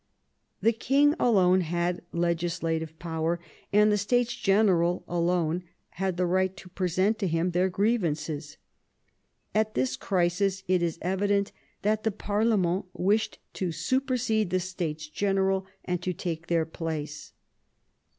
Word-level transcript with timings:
The 0.63 0.71
king 0.71 1.13
alone 1.19 1.61
had 1.61 2.01
legislative 2.11 2.97
power, 2.97 3.39
and 3.71 3.91
the 3.91 3.99
States 3.99 4.33
General 4.33 5.03
alone 5.07 5.63
had 5.91 6.17
the 6.17 6.25
right 6.25 6.57
to 6.57 6.69
present 6.69 7.19
to 7.19 7.27
him 7.27 7.51
their 7.51 7.69
grievances. 7.69 8.57
At 9.53 9.75
this 9.75 9.95
crisis 9.95 10.63
it 10.67 10.81
is 10.81 10.97
evident 11.03 11.51
that 11.83 12.01
the 12.03 12.09
jpa/rlemeni 12.09 12.87
wished 12.93 13.37
to 13.53 13.71
supersede 13.71 14.49
the 14.49 14.59
States 14.59 15.07
General 15.07 15.67
and 15.85 16.01
to 16.01 16.13
take 16.13 16.47
their 16.47 16.65
place. 16.65 17.33